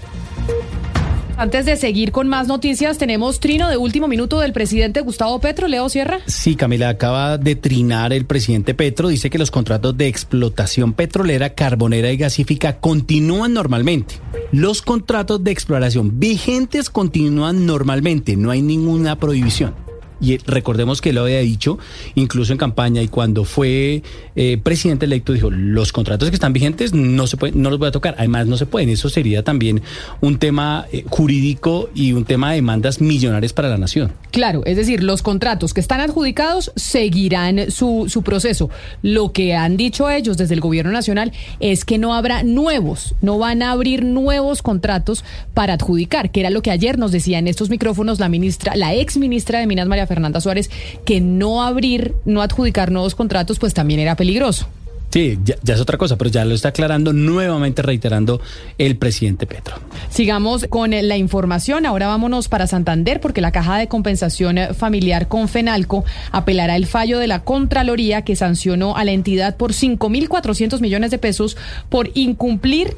Antes 1.35 1.65
de 1.65 1.77
seguir 1.77 2.11
con 2.11 2.27
más 2.27 2.47
noticias, 2.47 2.99
tenemos 2.99 3.39
trino 3.39 3.67
de 3.67 3.77
último 3.77 4.07
minuto 4.07 4.39
del 4.39 4.53
presidente 4.53 5.01
Gustavo 5.01 5.39
Petro. 5.39 5.67
Leo 5.67 5.89
Sierra. 5.89 6.19
Sí, 6.27 6.55
Camila, 6.55 6.89
acaba 6.89 7.39
de 7.39 7.55
trinar 7.55 8.13
el 8.13 8.25
presidente 8.25 8.75
Petro. 8.75 9.07
Dice 9.07 9.29
que 9.31 9.39
los 9.39 9.49
contratos 9.49 9.97
de 9.97 10.07
explotación 10.07 10.93
petrolera, 10.93 11.55
carbonera 11.55 12.11
y 12.11 12.17
gasífica 12.17 12.79
continúan 12.79 13.53
normalmente. 13.53 14.15
Los 14.51 14.83
contratos 14.83 15.43
de 15.43 15.51
exploración 15.51 16.19
vigentes 16.19 16.91
continúan 16.91 17.65
normalmente. 17.65 18.35
No 18.35 18.51
hay 18.51 18.61
ninguna 18.61 19.17
prohibición 19.17 19.73
y 20.21 20.37
recordemos 20.37 21.01
que 21.01 21.13
lo 21.13 21.21
había 21.21 21.39
dicho 21.39 21.77
incluso 22.15 22.51
en 22.51 22.57
campaña 22.57 23.01
y 23.01 23.07
cuando 23.07 23.43
fue 23.45 24.03
eh, 24.35 24.57
presidente 24.61 25.05
electo 25.05 25.33
dijo 25.33 25.49
los 25.51 25.91
contratos 25.91 26.29
que 26.29 26.35
están 26.35 26.53
vigentes 26.53 26.93
no 26.93 27.27
se 27.27 27.37
pueden, 27.37 27.61
no 27.61 27.69
los 27.69 27.79
voy 27.79 27.87
a 27.87 27.91
tocar 27.91 28.15
además 28.17 28.47
no 28.47 28.57
se 28.57 28.65
pueden 28.65 28.89
eso 28.89 29.09
sería 29.09 29.43
también 29.43 29.81
un 30.21 30.39
tema 30.39 30.85
eh, 30.91 31.05
jurídico 31.09 31.89
y 31.93 32.13
un 32.13 32.25
tema 32.25 32.51
de 32.51 32.55
demandas 32.55 33.01
millonarias 33.01 33.53
para 33.53 33.69
la 33.69 33.77
nación. 33.77 34.11
Claro 34.31 34.63
es 34.65 34.77
decir 34.77 35.03
los 35.03 35.21
contratos 35.21 35.73
que 35.73 35.81
están 35.81 36.01
adjudicados 36.01 36.71
seguirán 36.75 37.71
su, 37.71 38.05
su 38.07 38.23
proceso. 38.23 38.69
Lo 39.01 39.31
que 39.31 39.55
han 39.55 39.77
dicho 39.77 40.09
ellos 40.09 40.37
desde 40.37 40.53
el 40.53 40.61
gobierno 40.61 40.91
nacional 40.91 41.31
es 41.59 41.85
que 41.85 41.97
no 41.97 42.13
habrá 42.13 42.43
nuevos 42.43 43.15
no 43.21 43.37
van 43.37 43.61
a 43.61 43.71
abrir 43.71 44.03
nuevos 44.03 44.61
contratos 44.61 45.23
para 45.53 45.73
adjudicar 45.73 46.31
que 46.31 46.39
era 46.39 46.49
lo 46.49 46.61
que 46.61 46.71
ayer 46.71 46.97
nos 46.97 47.11
decía 47.11 47.39
en 47.39 47.47
estos 47.47 47.69
micrófonos 47.69 48.19
la 48.19 48.29
ministra 48.29 48.75
la 48.75 48.93
ex 48.93 49.17
ministra 49.17 49.59
de 49.59 49.67
Minas 49.67 49.87
María 49.87 50.07
Fernanda 50.13 50.41
Suárez 50.41 50.69
que 51.05 51.21
no 51.21 51.63
abrir, 51.63 52.13
no 52.25 52.41
adjudicar 52.41 52.91
nuevos 52.91 53.15
contratos, 53.15 53.59
pues 53.59 53.73
también 53.73 53.99
era 53.99 54.15
peligroso. 54.15 54.67
Sí, 55.13 55.37
ya, 55.45 55.55
es 55.71 55.79
otra 55.79 55.99
cosa, 55.99 56.17
pero 56.17 56.31
ya 56.31 56.43
lo 56.43 56.55
está 56.55 56.69
aclarando 56.69 57.13
nuevamente, 57.13 57.83
reiterando 57.83 58.41
el 58.79 58.97
presidente 58.97 59.45
Petro. 59.45 59.75
Sigamos 60.09 60.65
con 60.71 60.89
la 60.89 61.17
información. 61.17 61.85
Ahora 61.85 62.07
vámonos 62.07 62.47
para 62.47 62.65
Santander, 62.65 63.21
porque 63.21 63.39
la 63.39 63.51
Caja 63.51 63.77
de 63.77 63.87
Compensación 63.87 64.57
Familiar 64.75 65.27
con 65.27 65.49
Fenalco 65.49 66.03
apelará 66.31 66.75
el 66.75 66.87
fallo 66.87 67.19
de 67.19 67.27
la 67.27 67.43
Contraloría 67.43 68.23
que 68.23 68.35
sancionó 68.35 68.97
a 68.97 69.03
la 69.03 69.11
entidad 69.11 69.55
por 69.55 69.73
5.400 69.73 70.81
millones 70.81 71.11
de 71.11 71.19
pesos 71.19 71.57
por 71.89 72.09
incumplir 72.15 72.97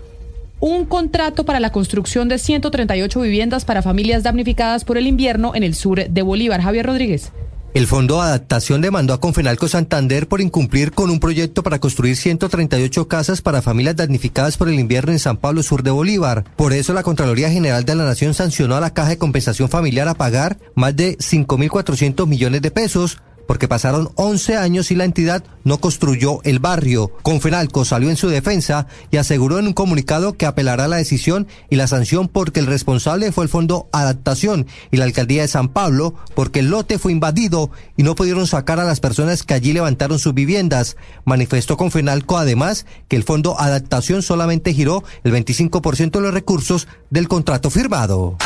un 0.66 0.86
contrato 0.86 1.46
para 1.46 1.60
la 1.60 1.72
construcción 1.72 2.28
de 2.28 2.40
138 2.40 3.22
viviendas 3.22 3.66
para 3.66 3.84
familias 3.84 4.24
damnificadas 4.24 4.84
por 4.84 4.98
el 4.98 5.06
invierno 5.06 5.54
en 5.54 5.62
el 5.62 5.76
sur 5.76 6.10
de 6.10 6.22
Bolívar. 6.24 6.60
Javier 6.60 6.88
Rodríguez. 6.88 7.32
El 7.76 7.86
Fondo 7.86 8.16
de 8.16 8.30
Adaptación 8.30 8.82
demandó 8.82 9.14
a 9.14 9.20
Confenalco 9.20 9.68
Santander 9.68 10.28
por 10.28 10.42
incumplir 10.42 10.92
con 10.92 11.12
un 11.12 11.20
proyecto 11.20 11.62
para 11.62 11.78
construir 11.78 12.16
138 12.16 13.08
casas 13.08 13.44
para 13.44 13.62
familias 13.62 13.98
damnificadas 13.98 14.58
por 14.58 14.68
el 14.68 14.80
invierno 14.80 15.12
en 15.12 15.20
San 15.20 15.38
Pablo, 15.38 15.62
sur 15.62 15.84
de 15.84 15.92
Bolívar. 15.92 16.46
Por 16.56 16.74
eso 16.74 16.94
la 16.94 17.04
Contraloría 17.04 17.52
General 17.52 17.86
de 17.86 17.94
la 17.94 18.06
Nación 18.06 18.34
sancionó 18.34 18.76
a 18.76 18.80
la 18.80 18.94
Caja 18.94 19.10
de 19.10 19.18
Compensación 19.20 19.70
Familiar 19.70 20.08
a 20.08 20.16
pagar 20.16 20.58
más 20.74 20.96
de 20.96 21.16
5.400 21.18 22.26
millones 22.26 22.64
de 22.64 22.72
pesos 22.72 23.20
porque 23.48 23.68
pasaron 23.68 24.10
11 24.16 24.58
años 24.58 24.92
y 24.92 24.96
la 24.96 25.06
entidad 25.06 25.44
no 25.64 25.80
construyó 25.80 26.42
el 26.44 26.60
barrio. 26.60 27.12
Confenalco 27.22 27.86
salió 27.86 28.10
en 28.10 28.18
su 28.18 28.30
defensa 28.30 28.88
y 29.12 29.18
aseguró 29.18 29.60
en 29.60 29.68
un 29.68 29.74
comunicado 29.74 30.34
que 30.34 30.46
apelará 30.46 30.88
la 30.88 30.98
decisión 30.98 31.48
y 31.70 31.76
la 31.76 31.88
sanción 31.88 32.28
porque 32.28 32.60
el 32.60 32.68
responsable 32.68 33.32
fue 33.32 33.46
el 33.46 33.50
Fondo 33.50 33.90
Adaptación 33.92 34.68
y 34.92 34.98
la 34.98 35.06
Alcaldía 35.06 35.42
de 35.42 35.48
San 35.48 35.70
Pablo 35.70 36.16
porque 36.36 36.60
el 36.60 36.70
lote 36.70 37.00
fue 37.00 37.12
invadido 37.12 37.72
y 37.98 38.04
no 38.04 38.16
pudieron 38.16 38.48
sacar 38.48 38.80
a 38.80 38.86
las 38.86 39.00
personas 39.00 39.44
que 39.44 39.54
allí 39.54 39.74
levantaron 39.74 40.20
sus 40.20 40.34
viviendas. 40.34 40.98
Manifestó 41.26 41.78
Confenalco 41.78 42.38
además 42.38 42.86
que 43.08 43.16
el 43.16 43.24
Fondo 43.24 43.60
Adaptación 43.60 44.22
solamente 44.22 44.74
giró 44.74 45.04
el 45.24 45.34
25% 45.34 46.12
de 46.12 46.22
los 46.22 46.34
recursos 46.34 46.88
del 47.10 47.28
contrato 47.28 47.70
firmado. 47.70 48.38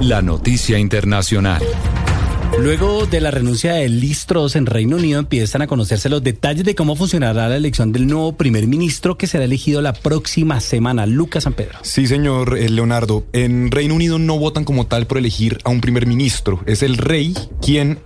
La 0.00 0.22
noticia 0.22 0.78
internacional. 0.78 1.62
Luego 2.58 3.04
de 3.06 3.20
la 3.20 3.30
renuncia 3.30 3.74
de 3.74 3.88
Listros 3.88 4.56
en 4.56 4.66
Reino 4.66 4.96
Unido 4.96 5.18
empiezan 5.18 5.62
a 5.62 5.66
conocerse 5.66 6.08
los 6.08 6.22
detalles 6.22 6.64
de 6.64 6.74
cómo 6.74 6.96
funcionará 6.96 7.48
la 7.48 7.56
elección 7.56 7.92
del 7.92 8.06
nuevo 8.06 8.36
primer 8.36 8.66
ministro 8.66 9.18
que 9.18 9.26
será 9.26 9.44
elegido 9.44 9.82
la 9.82 9.92
próxima 9.92 10.60
semana. 10.60 11.04
Lucas 11.04 11.44
San 11.44 11.52
Pedro. 11.52 11.78
Sí, 11.82 12.06
señor 12.06 12.56
eh, 12.56 12.68
Leonardo. 12.70 13.26
En 13.32 13.70
Reino 13.70 13.94
Unido 13.94 14.18
no 14.18 14.38
votan 14.38 14.64
como 14.64 14.86
tal 14.86 15.06
por 15.06 15.18
elegir 15.18 15.58
a 15.64 15.70
un 15.70 15.80
primer 15.80 16.06
ministro. 16.06 16.60
Es 16.66 16.82
el 16.82 16.96
rey 16.96 17.34
quien 17.60 17.98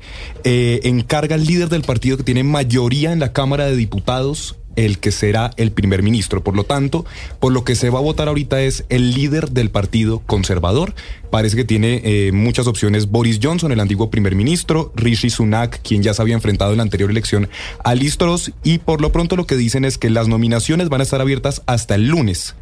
eh, 0.44 0.80
encarga 0.84 1.36
al 1.36 1.44
líder 1.44 1.68
del 1.68 1.82
partido 1.82 2.16
que 2.16 2.24
tiene 2.24 2.42
mayoría 2.42 3.12
en 3.12 3.20
la 3.20 3.32
Cámara 3.32 3.66
de 3.66 3.76
Diputados 3.76 4.56
el 4.78 5.00
que 5.00 5.10
será 5.10 5.50
el 5.56 5.72
primer 5.72 6.04
ministro. 6.04 6.44
Por 6.44 6.54
lo 6.54 6.62
tanto, 6.62 7.04
por 7.40 7.52
lo 7.52 7.64
que 7.64 7.74
se 7.74 7.90
va 7.90 7.98
a 7.98 8.02
votar 8.02 8.28
ahorita 8.28 8.62
es 8.62 8.84
el 8.88 9.12
líder 9.12 9.50
del 9.50 9.70
Partido 9.70 10.20
Conservador. 10.20 10.94
Parece 11.32 11.56
que 11.56 11.64
tiene 11.64 12.00
eh, 12.04 12.30
muchas 12.32 12.68
opciones 12.68 13.10
Boris 13.10 13.40
Johnson, 13.42 13.72
el 13.72 13.80
antiguo 13.80 14.08
primer 14.08 14.36
ministro, 14.36 14.92
Rishi 14.94 15.30
Sunak, 15.30 15.82
quien 15.82 16.04
ya 16.04 16.14
se 16.14 16.22
había 16.22 16.36
enfrentado 16.36 16.70
en 16.70 16.76
la 16.76 16.84
anterior 16.84 17.10
elección 17.10 17.48
a 17.82 17.96
Listros, 17.96 18.52
y 18.62 18.78
por 18.78 19.00
lo 19.00 19.10
pronto 19.10 19.34
lo 19.34 19.46
que 19.46 19.56
dicen 19.56 19.84
es 19.84 19.98
que 19.98 20.10
las 20.10 20.28
nominaciones 20.28 20.88
van 20.88 21.00
a 21.00 21.04
estar 21.04 21.20
abiertas 21.20 21.62
hasta 21.66 21.96
el 21.96 22.06
lunes. 22.06 22.54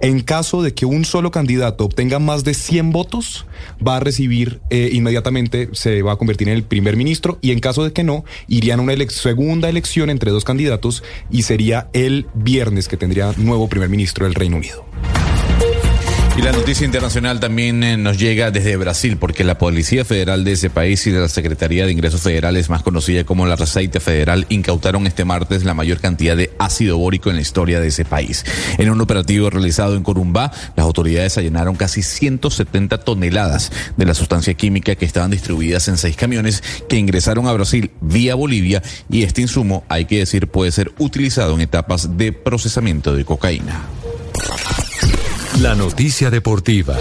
En 0.00 0.20
caso 0.20 0.62
de 0.62 0.72
que 0.72 0.86
un 0.86 1.04
solo 1.04 1.30
candidato 1.30 1.84
obtenga 1.84 2.18
más 2.18 2.44
de 2.44 2.54
100 2.54 2.92
votos, 2.92 3.46
va 3.86 3.96
a 3.96 4.00
recibir 4.00 4.60
eh, 4.70 4.90
inmediatamente, 4.92 5.68
se 5.72 6.02
va 6.02 6.12
a 6.12 6.16
convertir 6.16 6.48
en 6.48 6.54
el 6.54 6.62
primer 6.62 6.96
ministro, 6.96 7.38
y 7.42 7.52
en 7.52 7.60
caso 7.60 7.84
de 7.84 7.92
que 7.92 8.04
no, 8.04 8.24
irían 8.46 8.80
a 8.80 8.82
una 8.82 8.94
segunda 9.08 9.68
elección 9.68 10.10
entre 10.10 10.30
dos 10.30 10.44
candidatos 10.44 11.02
y 11.30 11.42
se 11.42 11.58
sería 11.58 11.88
el 11.92 12.26
viernes 12.34 12.86
que 12.86 12.96
tendría 12.96 13.32
nuevo 13.36 13.68
primer 13.68 13.88
ministro 13.88 14.26
del 14.26 14.34
Reino 14.36 14.58
Unido. 14.58 14.87
Y 16.38 16.40
la 16.40 16.52
noticia 16.52 16.86
internacional 16.86 17.40
también 17.40 17.82
eh, 17.82 17.96
nos 17.96 18.16
llega 18.16 18.52
desde 18.52 18.76
Brasil, 18.76 19.16
porque 19.16 19.42
la 19.42 19.58
Policía 19.58 20.04
Federal 20.04 20.44
de 20.44 20.52
ese 20.52 20.70
país 20.70 21.04
y 21.08 21.10
la 21.10 21.26
Secretaría 21.26 21.84
de 21.84 21.90
Ingresos 21.90 22.20
Federales, 22.20 22.70
más 22.70 22.84
conocida 22.84 23.24
como 23.24 23.44
la 23.44 23.56
Receita 23.56 23.98
Federal, 23.98 24.46
incautaron 24.48 25.08
este 25.08 25.24
martes 25.24 25.64
la 25.64 25.74
mayor 25.74 25.98
cantidad 25.98 26.36
de 26.36 26.52
ácido 26.60 26.96
bórico 26.96 27.28
en 27.28 27.34
la 27.34 27.42
historia 27.42 27.80
de 27.80 27.88
ese 27.88 28.04
país. 28.04 28.44
En 28.78 28.88
un 28.88 29.00
operativo 29.00 29.50
realizado 29.50 29.96
en 29.96 30.04
Corumbá, 30.04 30.52
las 30.76 30.86
autoridades 30.86 31.36
allanaron 31.38 31.74
casi 31.74 32.04
170 32.04 32.98
toneladas 32.98 33.72
de 33.96 34.06
la 34.06 34.14
sustancia 34.14 34.54
química 34.54 34.94
que 34.94 35.06
estaban 35.06 35.32
distribuidas 35.32 35.88
en 35.88 35.98
seis 35.98 36.14
camiones 36.14 36.62
que 36.88 36.98
ingresaron 36.98 37.48
a 37.48 37.52
Brasil 37.52 37.90
vía 38.00 38.36
Bolivia 38.36 38.80
y 39.10 39.24
este 39.24 39.40
insumo, 39.40 39.82
hay 39.88 40.04
que 40.04 40.20
decir, 40.20 40.46
puede 40.46 40.70
ser 40.70 40.92
utilizado 40.98 41.56
en 41.56 41.62
etapas 41.62 42.16
de 42.16 42.32
procesamiento 42.32 43.12
de 43.16 43.24
cocaína. 43.24 43.97
La 45.60 45.74
noticia 45.74 46.30
deportiva. 46.30 46.96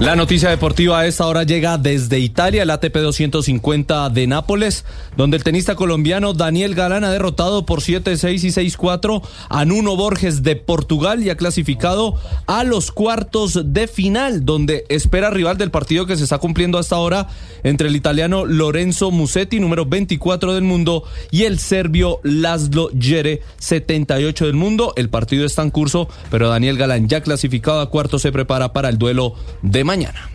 La 0.00 0.14
noticia 0.14 0.48
deportiva 0.48 1.00
a 1.00 1.06
esta 1.08 1.26
hora 1.26 1.42
llega 1.42 1.76
desde 1.76 2.20
Italia, 2.20 2.62
el 2.62 2.70
ATP 2.70 2.98
250 2.98 4.10
de 4.10 4.28
Nápoles, 4.28 4.84
donde 5.16 5.36
el 5.36 5.42
tenista 5.42 5.74
colombiano 5.74 6.34
Daniel 6.34 6.76
Galán 6.76 7.02
ha 7.02 7.10
derrotado 7.10 7.66
por 7.66 7.80
7-6 7.80 8.44
y 8.44 8.76
6-4 8.76 9.22
a 9.48 9.64
Nuno 9.64 9.96
Borges 9.96 10.44
de 10.44 10.54
Portugal 10.54 11.24
y 11.24 11.30
ha 11.30 11.36
clasificado 11.36 12.14
a 12.46 12.62
los 12.62 12.92
cuartos 12.92 13.72
de 13.72 13.88
final, 13.88 14.44
donde 14.44 14.84
espera 14.88 15.30
rival 15.30 15.58
del 15.58 15.72
partido 15.72 16.06
que 16.06 16.16
se 16.16 16.22
está 16.22 16.38
cumpliendo 16.38 16.78
hasta 16.78 16.94
ahora 16.94 17.26
entre 17.64 17.88
el 17.88 17.96
italiano 17.96 18.44
Lorenzo 18.44 19.10
Musetti, 19.10 19.58
número 19.58 19.84
24 19.84 20.54
del 20.54 20.62
mundo, 20.62 21.02
y 21.32 21.42
el 21.42 21.58
serbio 21.58 22.20
Laszlo 22.22 22.90
Jere, 22.96 23.42
78 23.58 24.46
del 24.46 24.54
mundo. 24.54 24.92
El 24.94 25.10
partido 25.10 25.44
está 25.44 25.62
en 25.62 25.70
curso, 25.70 26.08
pero 26.30 26.48
Daniel 26.48 26.78
Galán 26.78 27.08
ya 27.08 27.20
clasificado 27.20 27.80
a 27.80 27.90
cuartos 27.90 28.22
se 28.22 28.30
prepara 28.30 28.72
para 28.72 28.90
el 28.90 28.96
duelo 28.96 29.34
de 29.62 29.87
mañana. 29.88 30.28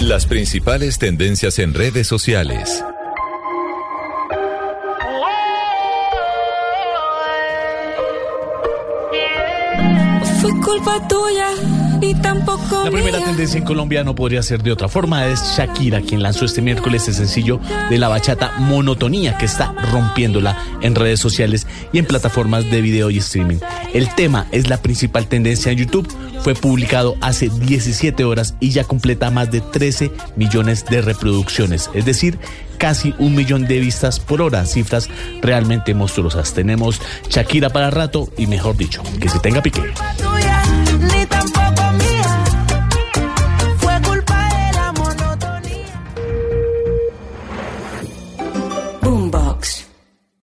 Las 0.00 0.24
principales 0.24 0.98
tendencias 0.98 1.58
en 1.58 1.74
redes 1.74 2.06
sociales. 2.06 2.82
Fue 10.40 10.50
culpa 10.60 11.06
tuya 11.06 11.48
y 12.00 12.14
tampoco 12.14 12.84
La 12.84 12.90
primera 12.90 13.22
tendencia 13.22 13.58
en 13.58 13.64
Colombia 13.64 14.02
no 14.02 14.14
podría 14.14 14.42
ser 14.42 14.62
de 14.62 14.72
otra 14.72 14.88
forma. 14.88 15.26
Es 15.26 15.42
Shakira 15.54 16.00
quien 16.00 16.22
lanzó 16.22 16.46
este 16.46 16.62
miércoles 16.62 17.06
el 17.08 17.14
sencillo 17.14 17.60
de 17.90 17.98
la 17.98 18.08
bachata 18.08 18.52
Monotonía 18.60 19.36
que 19.36 19.44
está 19.44 19.74
rompiéndola 19.92 20.56
en 20.80 20.94
redes 20.94 21.20
sociales 21.20 21.66
y 21.92 21.98
en 21.98 22.06
plataformas 22.06 22.68
de 22.70 22.80
video 22.80 23.10
y 23.10 23.18
streaming. 23.18 23.58
El 23.92 24.08
tema 24.14 24.46
es 24.52 24.70
la 24.70 24.78
principal 24.78 25.26
tendencia 25.26 25.70
en 25.70 25.78
YouTube. 25.78 26.08
Fue 26.42 26.54
publicado 26.54 27.16
hace 27.20 27.48
17 27.48 28.24
horas 28.24 28.54
y 28.58 28.70
ya 28.70 28.84
completa 28.84 29.30
más 29.30 29.50
de 29.50 29.60
13 29.60 30.10
millones 30.36 30.84
de 30.84 31.00
reproducciones. 31.00 31.88
Es 31.94 32.04
decir, 32.04 32.38
casi 32.78 33.14
un 33.18 33.34
millón 33.36 33.66
de 33.66 33.78
vistas 33.78 34.18
por 34.18 34.42
hora, 34.42 34.66
cifras 34.66 35.08
realmente 35.40 35.94
monstruosas. 35.94 36.52
Tenemos 36.52 37.00
Shakira 37.28 37.70
para 37.70 37.90
rato 37.90 38.28
y 38.36 38.48
mejor 38.48 38.76
dicho, 38.76 39.02
que 39.20 39.28
se 39.28 39.38
tenga 39.38 39.62
pique. 39.62 39.82